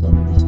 [0.00, 0.39] Cierra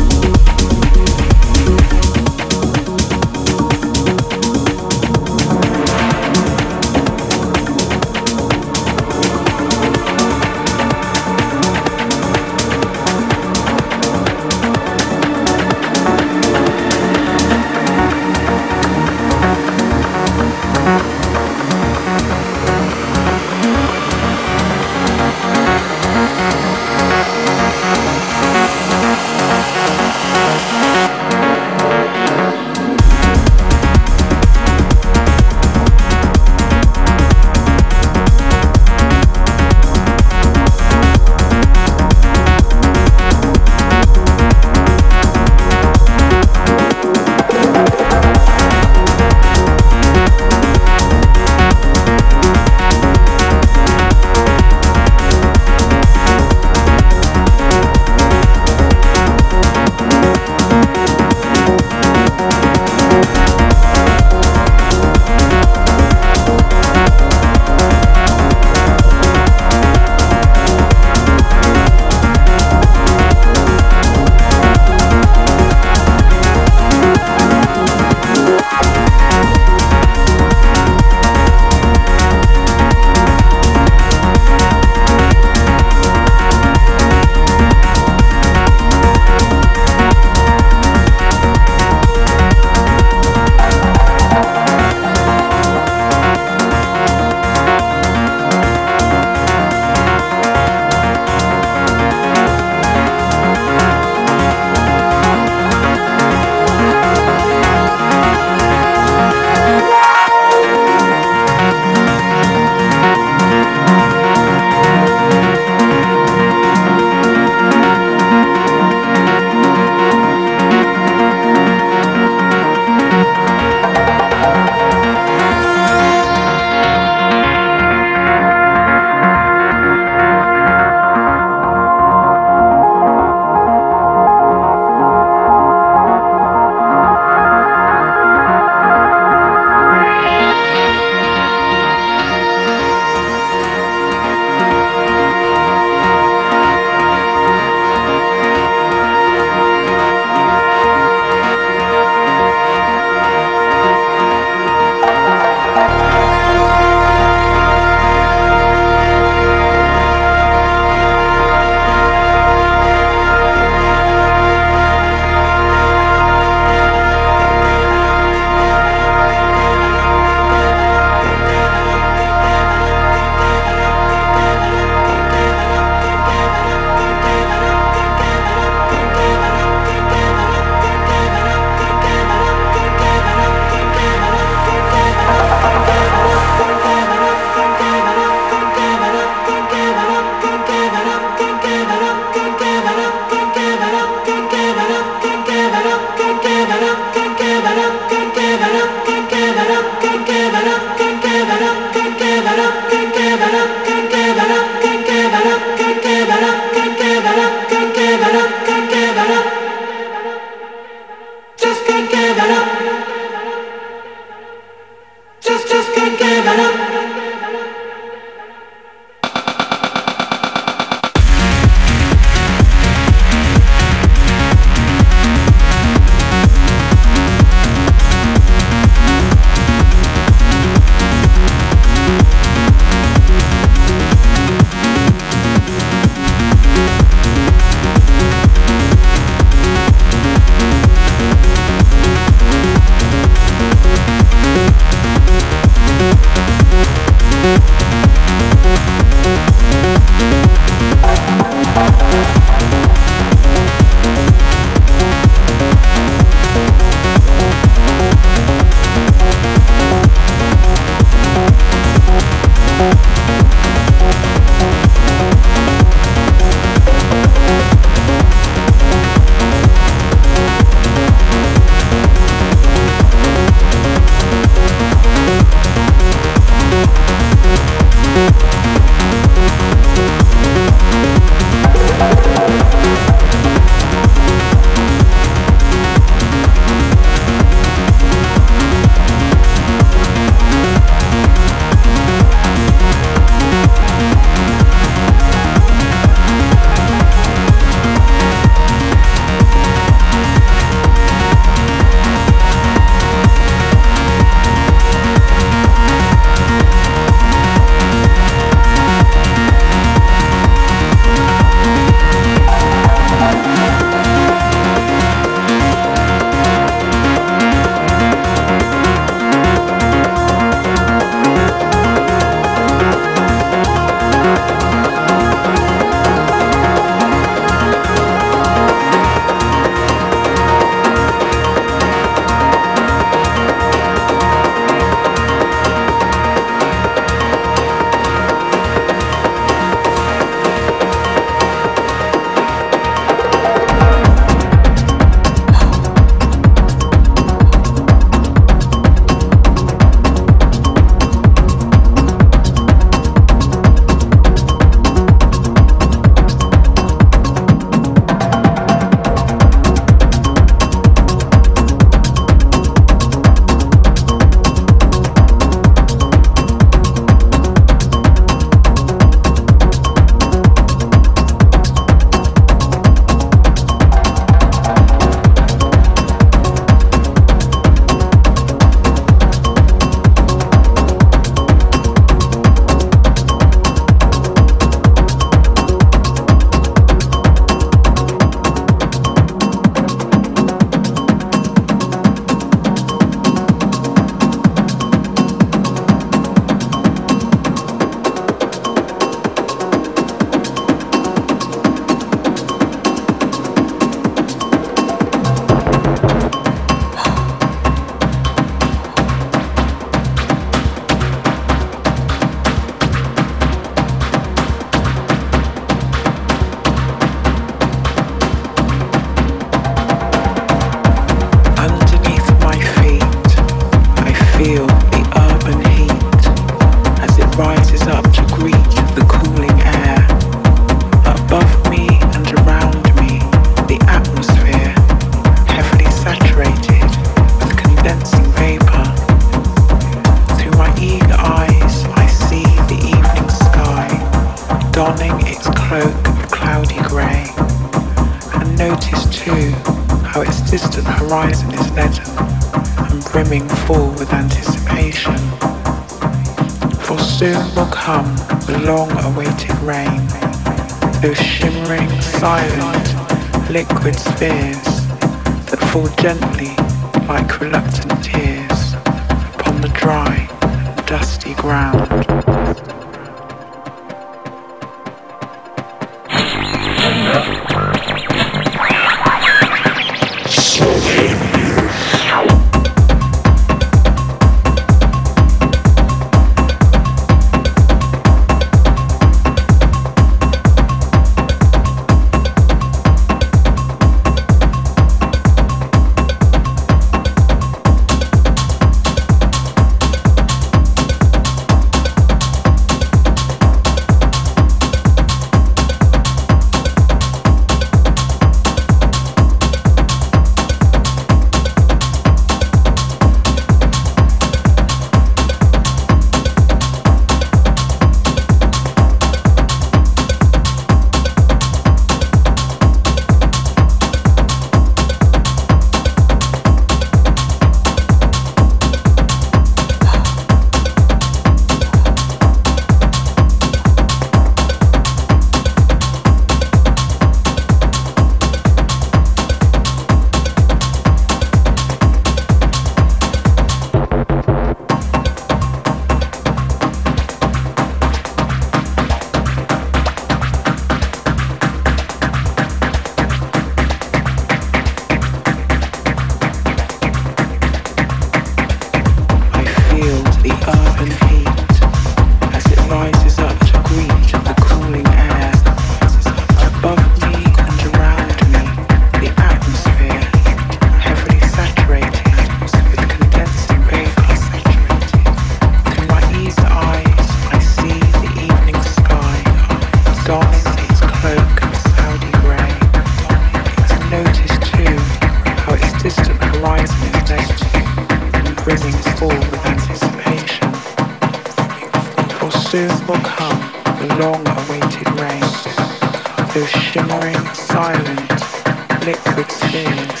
[599.40, 600.00] tears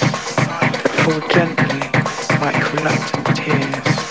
[1.02, 1.80] fall gently
[2.40, 4.03] like reluctant tears